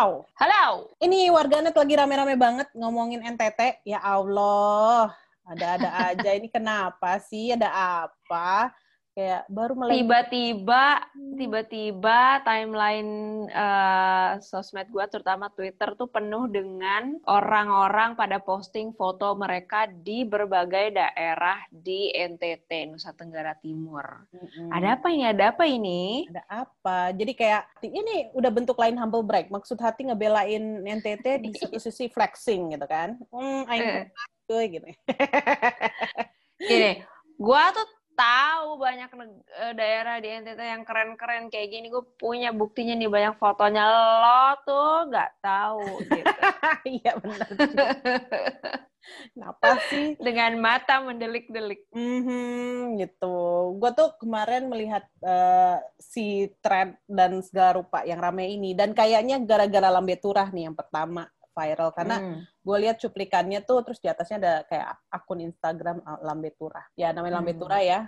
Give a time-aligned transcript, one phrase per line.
[0.00, 0.24] Halo.
[0.40, 0.96] Halo.
[0.96, 3.84] Ini warganet lagi rame-rame banget ngomongin NTT.
[3.84, 5.12] Ya Allah.
[5.44, 6.40] Ada-ada aja.
[6.40, 7.52] Ini kenapa sih?
[7.52, 7.68] Ada
[8.08, 8.72] apa?
[9.10, 10.84] Kayak baru mulai Tiba-tiba,
[11.34, 13.10] tiba-tiba timeline
[13.50, 20.94] uh, sosmed gue, terutama Twitter tuh penuh dengan orang-orang pada posting foto mereka di berbagai
[20.94, 24.30] daerah di NTT, Nusa Tenggara Timur.
[24.30, 24.70] Mm-mm.
[24.70, 25.24] Ada apa ini?
[25.26, 26.02] Ada apa ini?
[26.30, 26.98] ada apa?
[27.10, 29.50] Jadi kayak ini udah bentuk lain humble brag.
[29.50, 33.18] Maksud hati ngebelain NTT di satu sisi flexing gitu kan.
[33.34, 34.06] Hmm, aing Eh.
[34.50, 34.86] gue gitu.
[36.70, 37.02] Gini,
[37.38, 37.86] gue tuh
[38.20, 41.88] tahu banyak eh, daerah di NTT yang keren-keren kayak gini.
[41.88, 43.84] Gue punya buktinya nih banyak fotonya.
[43.88, 46.40] Lo tuh nggak tahu gitu.
[47.00, 47.48] Iya benar.
[49.32, 50.14] Kenapa sih?
[50.20, 51.88] Dengan mata mendelik-delik.
[51.92, 53.36] Mhm, gitu.
[53.80, 59.40] Gue tuh kemarin melihat eh, si thread dan segala rupa yang rame ini dan kayaknya
[59.40, 62.40] gara-gara lambe turah nih yang pertama viral karena Hmm.
[62.46, 66.84] gue lihat cuplikannya tuh terus di atasnya ada kayak akun Instagram uh, lambe turah.
[66.94, 67.62] Ya namanya lambe Hmm.
[67.62, 68.00] turah ya.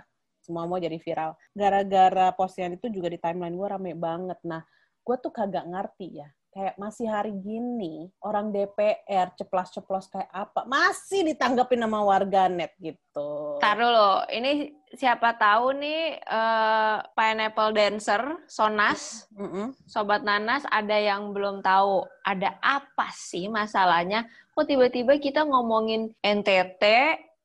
[0.43, 1.39] Semua mau jadi viral.
[1.55, 4.39] Gara-gara postingan itu juga di timeline gue rame banget.
[4.43, 4.59] Nah,
[4.99, 6.27] gue tuh kagak ngerti ya.
[6.53, 13.57] Kayak masih hari gini orang DPR ceplas-ceplos kayak apa masih ditanggapin sama warganet gitu.
[13.57, 19.73] Ntar dulu, ini siapa tahu nih eh, Pineapple Dancer, Sonas, Mm-mm.
[19.89, 24.29] Sobat Nanas ada yang belum tahu ada apa sih masalahnya?
[24.53, 26.83] Kok tiba-tiba kita ngomongin NTT,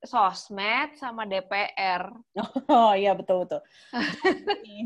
[0.07, 2.15] sosmed, sama DPR?
[2.71, 3.61] Oh iya betul betul.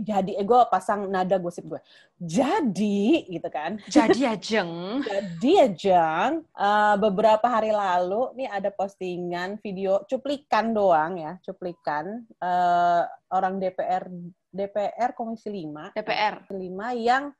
[0.00, 1.80] Jadi gue pasang nada gosip gue.
[2.16, 3.76] Jadi gitu kan.
[3.84, 5.04] Jadi ajeng.
[5.04, 12.24] Jadi ya Jang, eh, beberapa hari lalu nih ada postingan video cuplikan doang ya, cuplikan
[12.40, 13.02] eh,
[13.36, 14.08] orang DPR
[14.52, 16.34] DPR Komisi 5 DPR.
[16.48, 16.56] 5
[16.96, 17.32] yang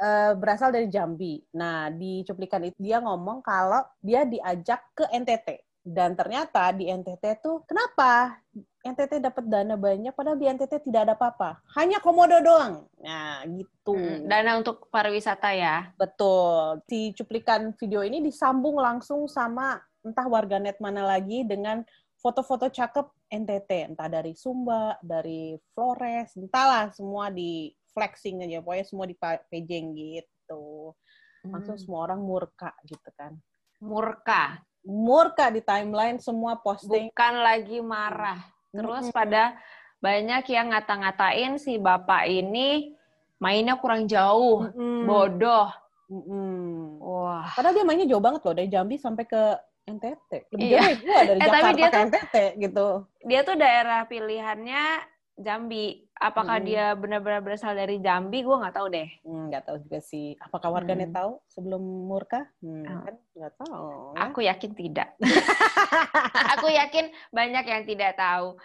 [0.00, 1.44] eh, berasal dari Jambi.
[1.60, 5.67] Nah, di cuplikan itu dia ngomong kalau dia diajak ke NTT.
[5.88, 8.36] Dan ternyata di NTT tuh kenapa
[8.84, 11.64] NTT dapat dana banyak padahal di NTT tidak ada apa-apa.
[11.80, 12.84] Hanya komodo doang.
[13.00, 13.96] Nah, gitu.
[13.96, 15.88] Hmm, Dana untuk pariwisata ya.
[15.96, 16.84] Betul.
[16.92, 21.80] Si cuplikan video ini disambung langsung sama entah warganet mana lagi dengan
[22.20, 29.06] foto-foto cakep NTT, entah dari Sumba, dari Flores, entahlah semua di flexing aja, pokoknya semua
[29.08, 29.16] di
[29.48, 30.92] pejeng gitu.
[31.48, 31.82] Langsung Hmm.
[31.82, 33.38] semua orang murka gitu kan.
[33.78, 37.12] Murka, Murka di timeline semua posting.
[37.12, 38.40] bukan lagi marah.
[38.72, 39.14] Terus Mm-mm.
[39.14, 39.52] pada
[39.98, 42.96] banyak yang ngata-ngatain si bapak ini
[43.36, 45.04] mainnya kurang jauh, Mm-mm.
[45.04, 45.68] bodoh.
[46.08, 46.98] Mm-mm.
[46.98, 47.52] Wah.
[47.52, 49.42] Padahal dia mainnya jauh banget loh dari Jambi sampai ke
[49.84, 50.30] NTT.
[50.50, 50.80] Lebih Iya.
[50.80, 52.88] jauh dari gua dari Eh, tapi Jakarta dia ke tuh- NTT gitu.
[53.22, 54.84] Dia tuh daerah pilihannya
[55.38, 56.02] Jambi.
[56.12, 56.66] Apakah Mm-mm.
[56.66, 58.42] dia benar-benar berasal dari Jambi?
[58.42, 59.06] Gue nggak tahu deh.
[59.22, 60.34] Hmm, nggak tahu juga sih.
[60.36, 61.16] Apakah warganet Hmm.
[61.16, 62.42] tahu sebelum murka?
[62.58, 63.02] Hmm, Oh.
[63.06, 63.86] kan nggak tahu.
[63.86, 64.18] ya.
[64.26, 65.08] Aku yakin tidak.
[66.52, 68.58] Aku yakin banyak yang tidak tahu.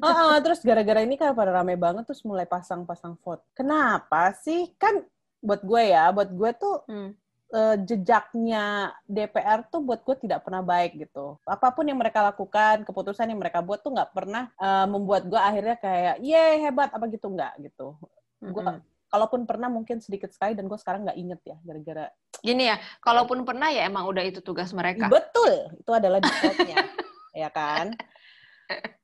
[0.00, 3.44] Oh, oh, terus gara-gara ini kan pada rame banget terus mulai pasang-pasang foto.
[3.52, 4.72] Kenapa sih?
[4.74, 5.04] Kan
[5.38, 7.12] buat gue ya, buat gue tuh Hmm.
[7.54, 11.38] Eh, jejaknya DPR tuh buat gue tidak pernah baik gitu.
[11.46, 15.38] Apa pun yang mereka lakukan, keputusan yang mereka buat tuh nggak pernah eh, membuat gue
[15.38, 17.94] akhirnya kayak, ye hebat apa gitu nggak gitu.
[18.42, 18.82] Gue Mm-mm.
[19.08, 22.06] kalaupun pernah mungkin sedikit sekali dan gue sekarang nggak inget ya gara-gara
[22.44, 25.08] Gini ya, kalaupun pernah ya emang udah itu tugas mereka.
[25.08, 26.76] Betul, itu adalah defaultnya,
[27.32, 27.96] ya kan?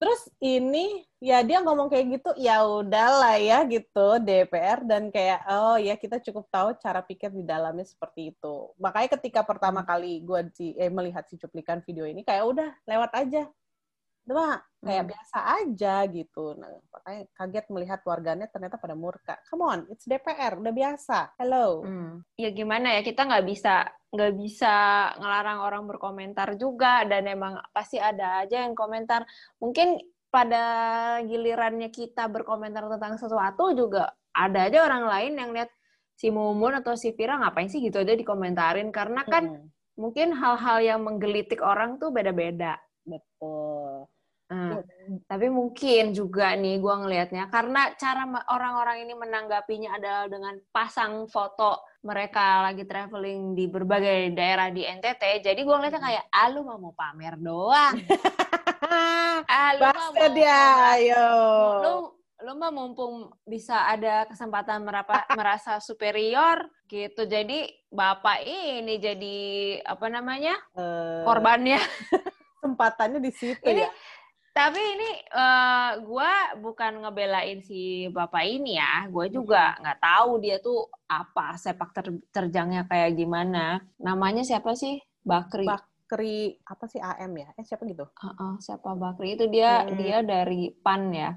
[0.00, 5.76] Terus ini ya dia ngomong kayak gitu, ya udahlah ya gitu DPR dan kayak oh
[5.76, 8.72] ya kita cukup tahu cara pikir di dalamnya seperti itu.
[8.80, 10.40] Makanya ketika pertama kali gue
[10.80, 13.44] eh, melihat si cuplikan video ini kayak udah lewat aja,
[14.28, 15.10] udah kayak Hmm.
[15.12, 16.56] biasa aja gitu.
[16.56, 19.36] Nah, makanya kaget melihat warganet ternyata pada murka.
[19.48, 21.36] Come on, it's DPR, udah biasa.
[21.36, 21.84] Hello.
[21.84, 22.24] Hmm.
[22.40, 24.74] Ya gimana ya kita nggak bisa nggak bisa
[25.20, 29.22] ngelarang orang berkomentar juga dan emang pasti ada aja yang komentar.
[29.62, 30.00] Mungkin
[30.30, 30.62] pada
[31.26, 35.70] gilirannya kita berkomentar tentang sesuatu juga ada aja orang lain yang lihat
[36.14, 39.66] si Mumun atau si Vira ngapain sih gitu aja dikomentarin karena kan Hmm,
[39.98, 42.78] mungkin hal-hal yang menggelitik orang tuh beda-beda.
[43.04, 44.08] Betul.
[44.50, 44.82] Nah,
[45.30, 51.86] tapi mungkin juga nih gue ngelihatnya karena cara orang-orang ini menanggapinya adalah dengan pasang foto
[52.02, 55.46] mereka lagi traveling di berbagai daerah di NTT.
[55.46, 57.94] Jadi gue ngeliatnya kayak, ah lu mau pamer doang.
[58.90, 61.28] Ah lu Bastard ya, ayo.
[61.78, 61.94] Lu
[62.40, 67.28] lu mah mumpung bisa ada kesempatan merapa, merasa superior gitu.
[67.28, 69.38] Jadi bapak ini jadi
[69.84, 71.78] apa namanya Eh, korbannya.
[72.80, 73.92] kesempatannya di situ Ini ya.
[74.50, 79.06] Tapi ini uh, gue bukan ngebelain si bapak ini ya.
[79.06, 83.78] Gue juga nggak tahu dia tuh apa sepak ter terjangnya kayak gimana.
[84.02, 84.98] Namanya siapa sih?
[85.22, 85.70] Bakri.
[85.70, 87.48] Bakri apa sih AM ya?
[87.54, 88.10] Eh siapa gitu?
[88.10, 89.94] Uh -uh, siapa Bakri itu dia hmm.
[89.94, 91.30] dia dari PAN ya.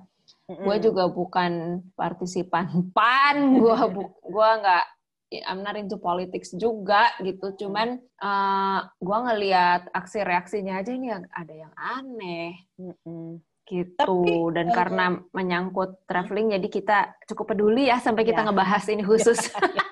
[0.49, 0.65] Hmm.
[0.65, 2.65] Gue juga bukan partisipan
[2.97, 3.61] PAN.
[3.61, 4.85] Gue bu gua nggak
[5.41, 7.56] I'm not into politics juga gitu.
[7.57, 12.62] Cuman uh, eh, gue ngeliat aksi reaksinya aja ini ada yang aneh.
[12.77, 13.41] Mm-mm.
[13.63, 16.97] gitu Tapi, dan uh, karena menyangkut traveling jadi kita
[17.31, 18.51] cukup peduli ya sampai kita ya.
[18.51, 19.39] ngebahas ini khusus.
[19.39, 19.88] Ya, ya.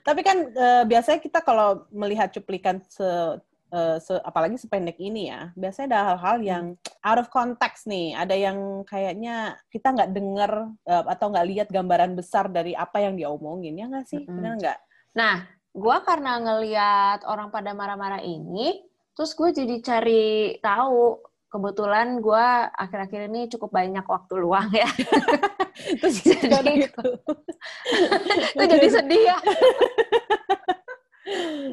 [0.00, 3.04] Tapi kan uh, biasanya kita kalau melihat cuplikan se
[3.72, 6.46] uh, se, apalagi sependek ini ya, biasanya ada hal-hal hmm.
[6.46, 6.64] yang
[7.02, 8.14] out of context nih.
[8.14, 10.52] Ada yang kayaknya kita nggak dengar
[10.86, 14.22] uh, atau nggak lihat gambaran besar dari apa yang dia omongin, ya nggak sih?
[14.28, 14.38] Hmm.
[14.38, 14.78] Benar nggak?
[15.16, 15.34] Nah,
[15.72, 18.84] gue karena ngelihat orang pada marah-marah ini,
[19.16, 21.18] terus gue jadi cari tahu.
[21.52, 22.46] Kebetulan gue
[22.80, 24.88] akhir-akhir ini cukup banyak waktu luang ya.
[26.00, 27.04] terus jadi, gitu.
[28.56, 29.38] itu jadi sedih ya.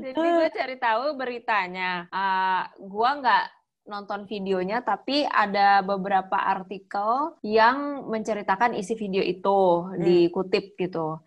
[0.04, 2.06] Jadi gue cari tahu beritanya.
[2.14, 3.46] Uh, gue nggak
[3.90, 9.98] nonton videonya, tapi ada beberapa artikel yang menceritakan isi video itu, hmm.
[10.06, 11.20] dikutip gitu.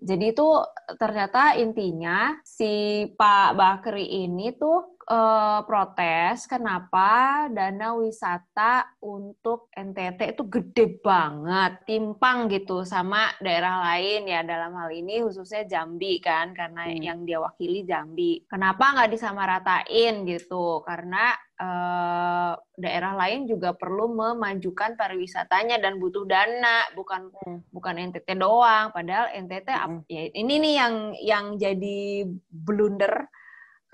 [0.00, 0.48] Jadi itu
[0.96, 10.42] ternyata intinya si Pak Bakri ini tuh uh, protes kenapa dana wisata untuk NTT itu
[10.48, 16.88] gede banget, timpang gitu sama daerah lain ya dalam hal ini khususnya Jambi kan karena
[16.88, 17.00] hmm.
[17.00, 18.44] yang dia wakili Jambi.
[18.48, 20.80] Kenapa nggak disamaratain gitu?
[20.84, 27.70] Karena uh, daerah lain juga perlu memajukan pariwisatanya dan butuh dana, bukan hmm.
[27.70, 28.90] bukan NTT doang.
[28.90, 30.00] Padahal NTT hmm.
[30.08, 33.28] ya ini nih yang yang jadi blunder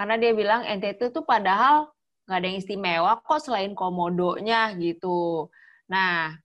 [0.00, 1.93] karena dia bilang NTT itu padahal
[2.25, 5.52] nggak ada yang istimewa kok selain komodonya gitu.
[5.93, 6.41] Nah,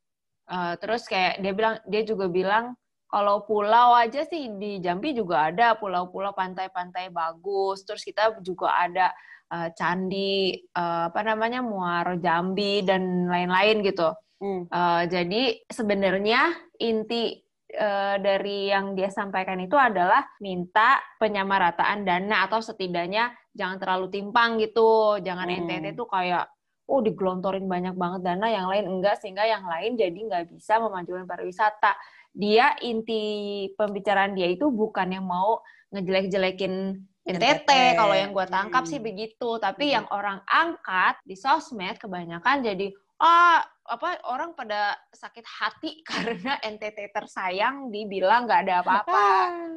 [0.51, 2.75] uh, terus kayak dia bilang dia juga bilang
[3.07, 7.87] kalau pulau aja sih di Jambi juga ada pulau-pulau pantai-pantai bagus.
[7.87, 9.15] Terus kita juga ada
[9.55, 14.11] uh, candi uh, apa namanya Muaro Jambi dan lain-lain gitu.
[14.43, 14.67] Hmm.
[14.67, 17.39] Uh, jadi sebenarnya inti
[17.71, 24.59] uh, dari yang dia sampaikan itu adalah minta penyamarataan dana atau setidaknya jangan terlalu timpang
[24.59, 25.17] gitu.
[25.23, 25.59] Jangan hmm.
[25.65, 26.51] NTT tuh kayak
[26.85, 31.25] oh digelontorin banyak banget dana, yang lain enggak sehingga yang lain jadi nggak bisa memajukan
[31.25, 31.97] pariwisata.
[32.35, 35.63] Dia inti pembicaraan dia itu bukan yang mau
[35.95, 38.91] ngejelek-jelekin NTT, kalau yang gue tangkap hmm.
[38.91, 39.57] sih begitu.
[39.57, 39.93] Tapi hmm.
[39.97, 47.13] yang orang angkat di sosmed kebanyakan jadi ah apa orang pada sakit hati karena NTT
[47.13, 49.25] tersayang dibilang nggak ada apa-apa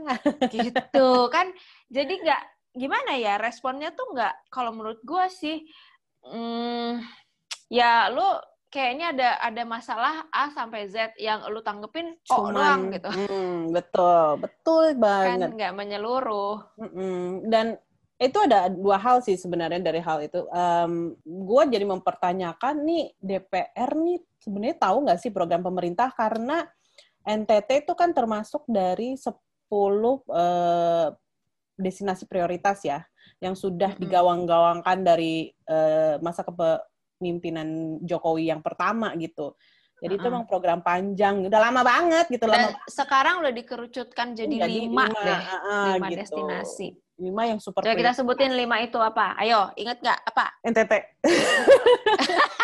[0.55, 1.53] gitu kan
[1.93, 2.43] jadi nggak
[2.76, 5.65] gimana ya responnya tuh nggak kalau menurut gue sih
[6.25, 7.00] hmm,
[7.73, 8.25] ya lu
[8.69, 14.44] kayaknya ada ada masalah A sampai Z yang lu tanggepin oh doang gitu mm, betul
[14.44, 17.25] betul kan banget kan nggak menyeluruh mm -mm.
[17.49, 17.67] dan
[18.19, 20.43] itu ada dua hal sih sebenarnya dari hal itu.
[20.50, 26.67] Um, gue jadi mempertanyakan nih DPR nih sebenarnya tahu nggak sih program pemerintah karena
[27.23, 29.31] NTT itu kan termasuk dari 10
[29.71, 31.14] uh,
[31.79, 33.07] destinasi prioritas ya
[33.39, 39.55] yang sudah digawang-gawangkan dari uh, masa kepemimpinan Jokowi yang pertama gitu.
[39.99, 40.23] Jadi uh -uh.
[40.23, 42.51] itu emang program panjang, udah lama banget gitu.
[42.51, 42.79] Dan lama.
[42.91, 46.19] sekarang udah dikerucutkan jadi, jadi lima, lima deh, uh, lima gitu.
[46.23, 46.88] destinasi
[47.19, 49.35] lima yang super Coba kita sebutin lima itu apa?
[49.43, 50.55] Ayo, inget nggak apa?
[50.62, 50.93] NTT.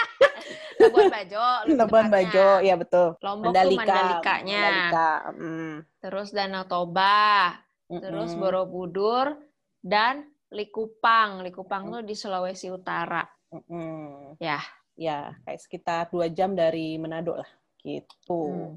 [0.84, 1.46] Labuan Bajo.
[1.78, 3.18] Labuan Bajo, ya betul.
[3.18, 4.62] Lombok Mandalika, tuh Mandalikanya.
[4.62, 5.10] Mandalika.
[5.34, 5.74] Mm.
[5.98, 7.50] Terus Danau Toba.
[7.90, 8.00] -mm.
[8.00, 9.36] Terus Borobudur
[9.80, 11.42] dan Likupang.
[11.42, 11.92] Likupang mm.
[11.92, 13.26] tuh di Sulawesi Utara.
[13.50, 14.06] Mm -mm.
[14.38, 14.60] Ya.
[14.94, 17.50] Ya, kayak sekitar dua jam dari Manado lah,
[17.82, 18.46] gitu.
[18.46, 18.74] Mm.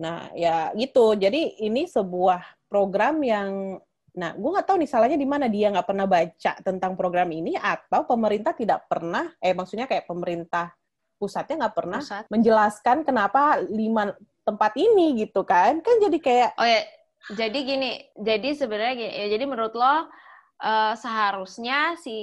[0.00, 1.12] Nah, ya gitu.
[1.12, 2.40] Jadi ini sebuah
[2.72, 3.76] program yang
[4.12, 7.56] Nah, gue nggak tahu nih salahnya di mana dia nggak pernah baca tentang program ini
[7.56, 10.68] atau pemerintah tidak pernah, eh maksudnya kayak pemerintah
[11.16, 12.24] pusatnya nggak pernah Pusat.
[12.28, 14.12] menjelaskan kenapa lima
[14.44, 15.80] tempat ini gitu kan?
[15.80, 16.84] Kan jadi kayak Oh ya,
[17.30, 22.18] jadi gini, jadi sebenarnya gini, ya jadi menurut lo uh, seharusnya si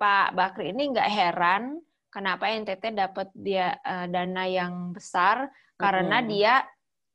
[0.00, 6.28] Pak Bakri ini nggak heran kenapa NTT dapat dia uh, dana yang besar karena hmm.
[6.32, 6.54] dia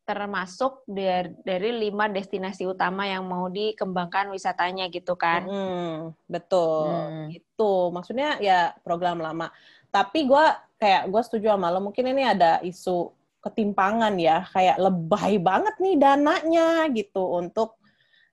[0.02, 5.46] termasuk dari, dari lima destinasi utama yang mau dikembangkan wisatanya gitu kan?
[5.46, 7.28] Hmm, betul, hmm.
[7.32, 9.54] itu maksudnya ya program lama.
[9.94, 10.46] Tapi gue
[10.82, 15.96] kayak gue setuju sama lo, mungkin ini ada isu ketimpangan ya, kayak lebay banget nih
[15.98, 17.82] dananya gitu untuk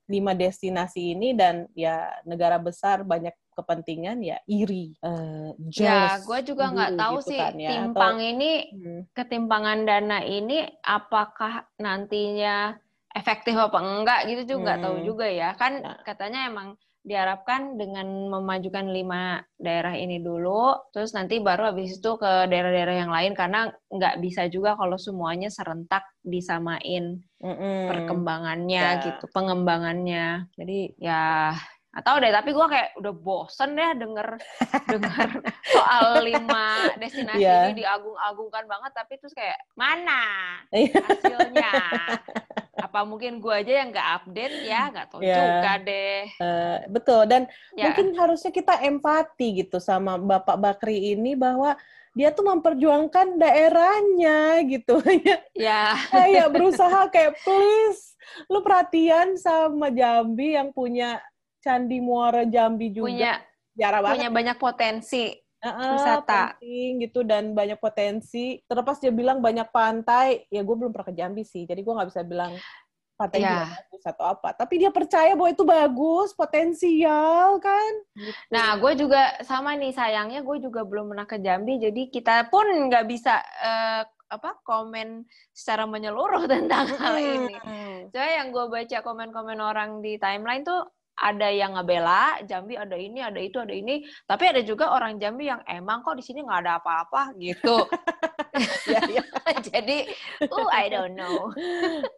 [0.09, 6.71] lima destinasi ini dan ya negara besar banyak kepentingan ya iri, uh, Ya, gue juga
[6.71, 7.71] nggak tahu gitu sih kan, ya.
[7.75, 9.01] timpang Atau, ini hmm.
[9.13, 12.79] ketimpangan dana ini apakah nantinya
[13.13, 14.87] efektif apa enggak gitu juga nggak hmm.
[14.87, 15.99] tahu juga ya kan nah.
[16.07, 22.47] katanya emang diharapkan dengan memajukan lima daerah ini dulu, terus nanti baru habis itu ke
[22.53, 27.79] daerah-daerah yang lain karena nggak bisa juga kalau semuanya serentak disamain mm -mm.
[27.89, 29.05] perkembangannya yeah.
[29.09, 30.45] gitu, pengembangannya.
[30.61, 31.57] Jadi ya
[31.89, 34.39] atau deh tapi gue kayak udah bosen deh denger
[34.93, 35.29] denger
[35.67, 37.67] soal lima destinasi yeah.
[37.67, 40.23] ini diagung-agungkan banget tapi terus kayak mana
[40.71, 40.95] iya.
[40.95, 41.73] hasilnya
[42.79, 45.37] apa mungkin gue aja yang nggak update ya nggak tahu yeah.
[45.37, 47.43] juga deh uh, betul dan
[47.75, 47.91] yeah.
[47.91, 51.75] mungkin harusnya kita empati gitu sama bapak Bakri ini bahwa
[52.15, 54.99] dia tuh memperjuangkan daerahnya gitu
[55.59, 61.19] ya kayak berusaha kayak please lu perhatian sama Jambi yang punya
[61.59, 63.11] Candi Muara Jambi juga.
[63.11, 63.33] Punya,
[63.75, 64.37] Jarang punya banget.
[64.39, 65.25] banyak potensi
[65.65, 66.59] uh, wisata.
[66.59, 68.61] Penting gitu dan banyak potensi.
[68.67, 72.11] Terlepas dia bilang banyak pantai, ya gue belum pernah ke Jambi sih, jadi gue nggak
[72.11, 72.55] bisa bilang
[73.19, 73.67] pantai yeah.
[73.67, 74.55] bagus atau apa.
[74.55, 77.93] Tapi dia percaya bahwa itu bagus, potensial kan.
[78.15, 78.39] Gitu.
[78.55, 82.65] Nah, gue juga sama nih sayangnya gue juga belum pernah ke Jambi, jadi kita pun
[82.87, 85.25] nggak bisa uh, apa komen
[85.57, 87.57] secara menyeluruh tentang hal ini.
[88.15, 90.87] Coba yang gue baca komen-komen orang di timeline tuh
[91.19, 94.07] ada yang ngebela Jambi ada ini ada itu ada ini.
[94.25, 97.35] Tapi ada juga orang Jambi yang emang kok di sini nggak ada apa-apa?
[97.39, 97.77] gitu.
[98.89, 99.23] Ya, ya.
[99.71, 100.11] jadi
[100.51, 101.55] uh I don't know.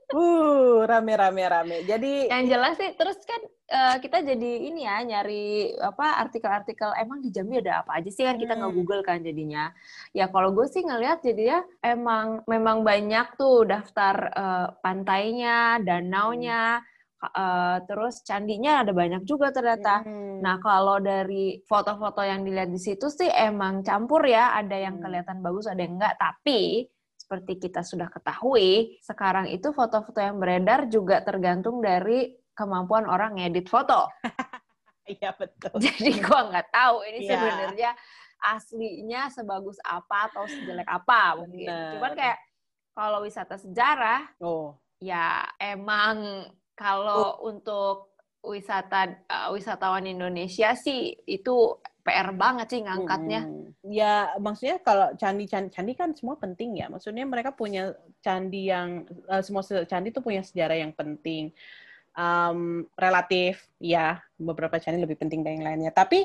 [0.09, 1.85] Uh rame rame rame.
[1.85, 7.21] Jadi yang jelas sih terus kan uh, kita jadi ini ya nyari apa artikel-artikel emang
[7.21, 8.25] di Jambi ada apa aja sih?
[8.25, 8.63] Kan kita hmm.
[8.73, 9.69] nge-google kan jadinya.
[10.17, 16.81] Ya kalau gue sih ngelihat jadinya emang memang banyak tuh daftar uh, pantainya danaunya.
[16.81, 16.90] hmm
[17.21, 20.03] uh, terus candinya ada banyak juga ternyata.
[20.05, 20.41] Hmm.
[20.41, 25.05] Nah kalau dari foto-foto yang dilihat di situ sih emang campur ya, ada yang hmm.
[25.05, 26.17] kelihatan bagus, ada yang enggak.
[26.17, 33.39] Tapi seperti kita sudah ketahui, sekarang itu foto-foto yang beredar juga tergantung dari kemampuan orang
[33.39, 34.09] ngedit foto.
[35.11, 35.75] Iya betul.
[35.83, 37.31] Jadi gua nggak tahu ini yeah.
[37.35, 37.91] sebenarnya
[38.41, 41.67] aslinya sebagus apa atau sejelek apa mungkin.
[41.67, 41.99] Bener.
[41.99, 42.39] Cuman kayak
[42.95, 44.79] kalau wisata sejarah, oh.
[45.03, 46.47] ya emang
[46.81, 47.53] kalau oh.
[47.53, 53.45] untuk wisata uh, wisatawan Indonesia sih itu PR banget sih ngangkatnya.
[53.45, 53.69] Hmm.
[53.85, 56.89] Ya maksudnya kalau candi, candi candi kan semua penting ya.
[56.89, 57.93] Maksudnya mereka punya
[58.25, 61.53] candi yang uh, semua candi itu punya sejarah yang penting.
[62.17, 65.93] Um, relatif ya beberapa candi lebih penting dari yang lainnya.
[65.93, 66.25] Tapi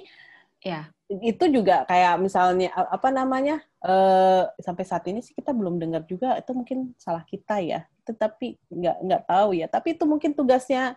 [0.64, 6.08] ya itu juga kayak misalnya apa namanya uh, sampai saat ini sih kita belum dengar
[6.10, 9.68] juga itu mungkin salah kita ya tetapi nggak nggak tahu ya.
[9.68, 10.96] Tapi itu mungkin tugasnya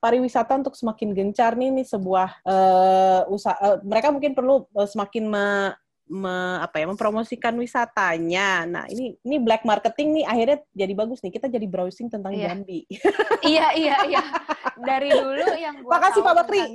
[0.00, 3.56] pariwisata untuk semakin gencar nih, nih sebuah uh, usaha.
[3.60, 5.72] Uh, mereka mungkin perlu uh, semakin me,
[6.06, 8.68] me, apa ya mempromosikan wisatanya.
[8.68, 11.32] Nah ini ini black marketing nih akhirnya jadi bagus nih.
[11.34, 12.52] Kita jadi browsing tentang iya.
[12.52, 12.86] Jambi.
[13.52, 14.22] iya iya iya.
[14.76, 16.62] Dari dulu yang gua Makasih Pak Bakri.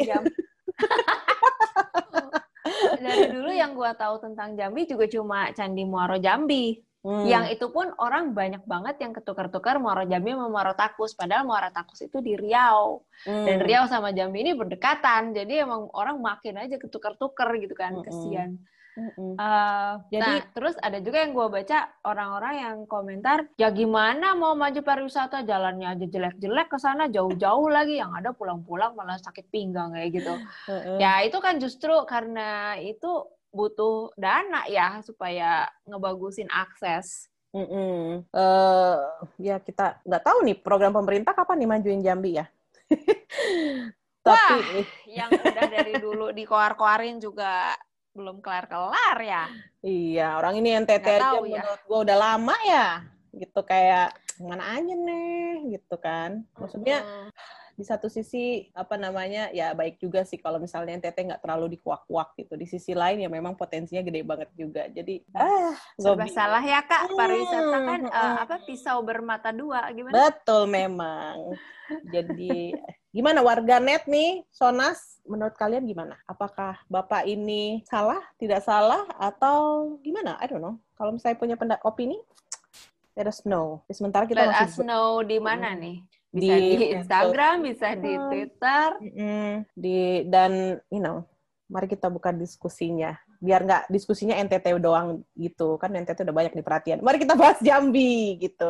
[3.01, 6.90] Dari dulu yang gua tahu tentang Jambi juga cuma Candi Muaro Jambi.
[7.01, 7.25] Hmm.
[7.25, 11.17] Yang itu pun orang banyak banget yang ketukar-tukar Muara Jambi sama Muara Takus.
[11.17, 13.01] Padahal Muara Takus itu di Riau.
[13.25, 13.45] Hmm.
[13.45, 15.33] Dan Riau sama Jambi ini berdekatan.
[15.33, 17.97] Jadi emang orang makin aja ketukar-tukar gitu kan.
[17.97, 18.05] Hmm.
[18.05, 18.51] Kesian.
[18.91, 24.51] Uh, Jadi nah, terus ada juga yang gue baca orang-orang yang komentar ya gimana mau
[24.51, 29.95] maju pariwisata jalannya aja jelek-jelek ke sana jauh-jauh lagi yang ada pulang-pulang malah sakit pinggang
[29.95, 30.35] kayak gitu.
[30.67, 30.99] Uh.
[30.99, 37.27] Ya itu kan justru karena itu butuh dana ya supaya ngebagusin akses.
[37.51, 38.01] Mm -mm.
[38.31, 39.03] Uh,
[39.35, 42.47] ya kita nggak tahu nih program pemerintah kapan nih majuin Jambi ya.
[44.21, 47.75] Tapi Wah, yang udah dari dulu dikoar-koarin juga
[48.15, 49.45] belum kelar-kelar ya.
[49.81, 51.41] Iya, orang ini NTT aja ya.
[51.41, 52.87] menurut gue udah lama ya.
[53.33, 56.45] Gitu kayak mana aja nih gitu kan.
[56.55, 61.41] Maksudnya hmm di satu sisi apa namanya ya baik juga sih kalau misalnya NTT nggak
[61.41, 62.53] terlalu dikuak-kuak gitu.
[62.53, 64.85] Di sisi lain ya memang potensinya gede banget juga.
[64.85, 68.13] Jadi ah serba salah ya kak pariwisata kan hmm.
[68.13, 70.13] uh, apa pisau bermata dua gimana?
[70.13, 71.57] Betul memang.
[72.13, 72.77] Jadi
[73.09, 76.21] gimana warga net nih Sonas menurut kalian gimana?
[76.29, 80.37] Apakah Bapak ini salah, tidak salah atau gimana?
[80.37, 80.77] I don't know.
[80.93, 82.21] Kalau misalnya punya pendapat opini
[83.17, 83.83] let us know.
[83.91, 86.05] Sementara kita let masih us know di mana nih?
[86.31, 88.87] Bisa di, di Instagram, bisa di Twitter,
[89.75, 89.99] di
[90.31, 91.27] dan you know,
[91.67, 93.15] mari kita buka diskusinya.
[93.41, 95.75] Biar nggak diskusinya NTT doang gitu.
[95.81, 97.01] Kan NTT udah banyak di perhatian.
[97.01, 98.69] Mari kita bahas Jambi gitu.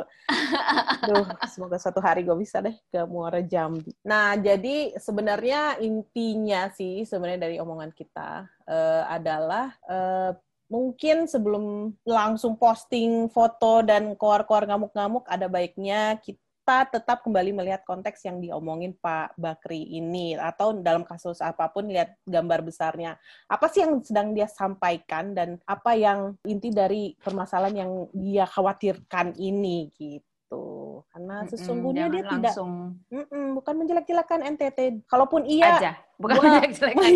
[1.11, 3.91] Duh, semoga suatu hari gue bisa deh ke Muara Jambi.
[4.07, 10.31] Nah jadi sebenarnya intinya sih sebenarnya dari omongan kita uh, adalah uh,
[10.71, 17.81] mungkin sebelum langsung posting foto dan keluar-keluar ngamuk-ngamuk ada baiknya kita kita tetap kembali melihat
[17.81, 23.17] konteks yang diomongin Pak Bakri ini atau dalam kasus apa pun lihat gambar besarnya.
[23.49, 29.33] Apa sih yang sedang dia sampaikan dan apa yang inti dari permasalahan yang dia khawatirkan
[29.41, 31.01] ini gitu.
[31.09, 32.71] Karena sesungguhnya mm -mm, dia langsung...
[33.01, 34.79] tidak mm -mm, bukan menjelek-jelekan NTT.
[35.09, 35.91] Kalaupun iya aja,
[36.21, 37.09] bukan menjelek-jelekan.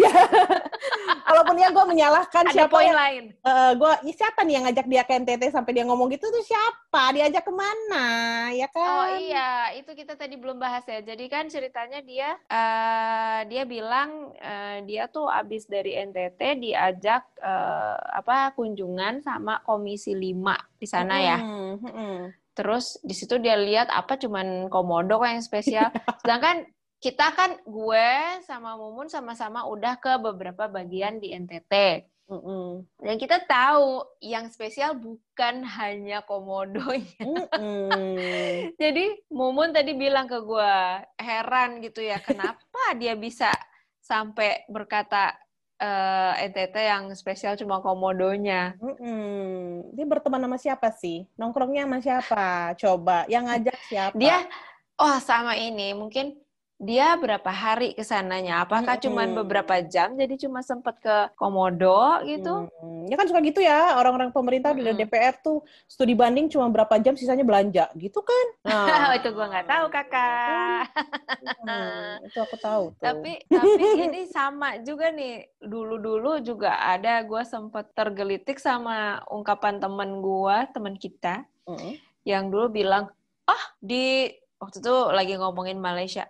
[1.56, 3.24] Iya gue menyalahkan Ada siapa poin yang, lain.
[3.42, 7.16] Uh, gua siapa nih yang ngajak dia ke NTT sampai dia ngomong gitu tuh siapa?
[7.16, 8.08] Diajak ke mana?
[8.52, 8.86] Ya kan?
[8.86, 11.02] Oh iya, itu kita tadi belum bahas ya.
[11.02, 17.98] Jadi kan ceritanya dia uh, dia bilang uh, dia tuh abis dari NTT diajak uh,
[18.20, 21.38] apa kunjungan sama Komisi 5 di sana hmm, ya.
[21.40, 22.22] Hmm.
[22.56, 25.92] Terus di situ dia lihat apa cuman komodo kok yang spesial.
[26.24, 26.64] Sedangkan
[27.06, 28.10] kita kan gue
[28.50, 32.02] sama Mumun sama-sama udah ke beberapa bagian di NTT.
[32.26, 32.70] Mm -mm.
[32.98, 37.22] Dan kita tahu yang spesial bukan hanya komodonya.
[37.22, 38.18] Mm -mm.
[38.82, 40.74] Jadi Mumun tadi bilang ke gue
[41.22, 43.54] heran gitu ya kenapa dia bisa
[44.02, 45.38] sampai berkata
[45.78, 48.74] uh, eh, NTT yang spesial cuma komodonya.
[48.82, 49.94] Mm-mm.
[49.94, 51.30] Dia berteman sama siapa sih?
[51.38, 52.48] Nongkrongnya sama siapa?
[52.82, 54.18] Coba, yang ngajak siapa?
[54.18, 54.46] Dia,
[55.02, 56.38] oh sama ini, mungkin
[56.86, 58.62] dia berapa hari ke sananya?
[58.62, 59.04] Apakah hmm.
[59.10, 62.70] cuma beberapa jam jadi cuma sempat ke Komodo gitu?
[62.70, 63.10] Hmm.
[63.10, 64.86] Ya kan suka gitu ya, orang-orang pemerintah hmm.
[64.86, 68.46] di DPR tuh studi banding cuma berapa jam sisanya belanja, gitu kan?
[68.70, 69.12] Nah.
[69.18, 70.82] itu gua nggak tahu kakak.
[71.66, 72.84] Hmm, itu aku tahu.
[72.94, 73.02] Tuh.
[73.02, 75.50] Tapi tapi ini sama juga nih.
[75.66, 81.98] Dulu-dulu juga ada gue sempat tergelitik sama ungkapan temen gue, teman kita, hmm.
[82.22, 83.10] yang dulu bilang,
[83.50, 84.30] ah di
[84.62, 86.30] waktu itu lagi ngomongin Malaysia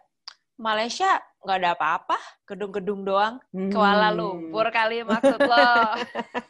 [0.55, 2.17] Malaysia nggak ada apa-apa,
[2.49, 3.37] gedung-gedung doang.
[3.53, 3.69] Hmm.
[3.69, 5.67] Kuala Lumpur kali maksud lo.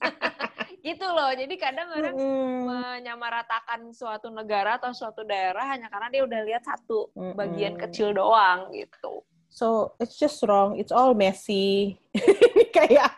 [0.85, 1.31] gitu loh.
[1.33, 2.59] Jadi kadang orang hmm.
[2.69, 7.33] menyamaratakan suatu negara atau suatu daerah hanya karena dia udah lihat satu hmm.
[7.33, 9.25] bagian kecil doang gitu.
[9.49, 10.77] So it's just wrong.
[10.77, 11.97] It's all messy.
[12.75, 13.11] kayak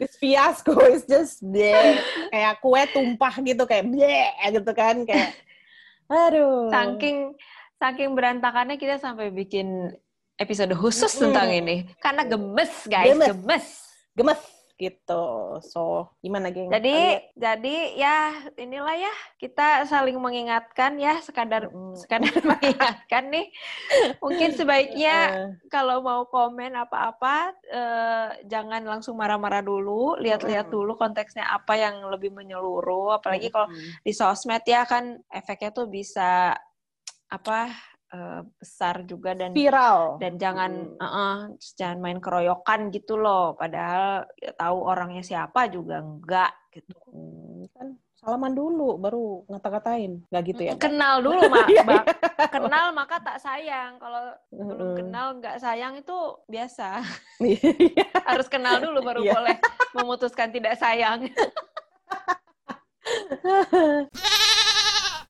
[0.00, 2.00] this fiasco is just bleh.
[2.32, 5.36] kayak kue tumpah gitu kayak bleh gitu kan kayak
[6.10, 6.72] aduh.
[6.72, 7.36] Saking
[7.78, 9.92] saking berantakannya kita sampai bikin
[10.38, 11.76] episode khusus mm tentang ini.
[12.02, 13.28] Karena gemes guys gemes.
[13.30, 13.66] gemes,
[14.14, 14.42] gemes
[14.74, 15.24] gitu.
[15.62, 16.66] So gimana geng?
[16.66, 17.38] Jadi Kalian?
[17.38, 18.16] jadi ya
[18.58, 21.94] inilah ya kita saling mengingatkan ya sekadar mm.
[21.94, 23.46] sekadar mengingatkan nih.
[24.18, 25.50] Mungkin sebaiknya uh.
[25.70, 30.18] kalau mau komen apa-apa eh, jangan langsung marah-marah dulu.
[30.18, 33.22] Lihat-lihat dulu konteksnya apa yang lebih menyeluruh.
[33.22, 33.70] Apalagi kalau
[34.02, 36.58] di sosmed ya kan efeknya tuh bisa
[37.30, 40.22] apa uh, besar juga dan viral.
[40.22, 41.02] dan jangan hmm.
[41.02, 43.58] uh jangan main keroyokan gitu loh.
[43.58, 46.94] Padahal ya, tahu orangnya siapa juga enggak gitu.
[47.10, 50.22] Hmm, kan salaman dulu baru ngata-ngatain.
[50.30, 52.02] Nggak gitu ya kenal dulu mak iya, iya.
[52.48, 53.98] kenal maka tak sayang.
[53.98, 54.22] Kalau
[54.54, 54.66] hmm.
[54.70, 57.02] belum kenal nggak sayang itu biasa.
[57.42, 59.58] Iya, Harus kenal dulu baru boleh
[59.92, 61.26] memutuskan tidak sayang.